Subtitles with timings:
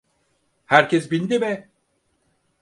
[0.65, 1.69] Herkes bindi mi?